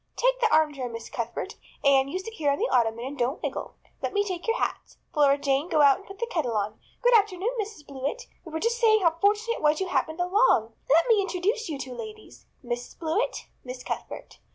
Take 0.15 0.39
the 0.39 0.51
armchair, 0.51 0.89
Miss 0.89 1.11
Cuthbert. 1.11 1.57
Anne, 1.83 2.07
you 2.07 2.17
sit 2.17 2.33
here 2.33 2.49
on 2.51 2.57
the 2.57 2.67
ottoman 2.69 3.05
and 3.05 3.17
don't 3.19 3.39
wiggle. 3.43 3.75
Let 4.01 4.13
me 4.13 4.23
take 4.27 4.47
your 4.47 4.57
hats. 4.57 4.97
Flora 5.13 5.37
Jane, 5.37 5.69
go 5.69 5.81
out 5.81 5.97
and 5.99 6.07
put 6.07 6.17
the 6.17 6.25
kettle 6.25 6.57
on. 6.57 6.79
Good 7.03 7.15
afternoon, 7.15 7.51
Mrs. 7.61 7.85
Blewett. 7.85 8.25
We 8.43 8.51
were 8.51 8.59
just 8.59 8.79
saying 8.79 9.01
how 9.03 9.11
fortunate 9.21 9.57
it 9.57 9.61
was 9.61 9.79
you 9.79 9.89
happened 9.89 10.19
along. 10.19 10.73
Let 10.89 11.05
me 11.07 11.21
introduce 11.21 11.69
you 11.69 11.77
two 11.77 11.93
ladies. 11.93 12.47
Mrs. 12.65 12.97
Blewett, 12.97 13.45
Miss 13.63 13.83
Cuthbert. 13.83 14.39